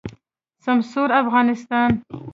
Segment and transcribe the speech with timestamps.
[0.63, 1.91] سمسور افغانستان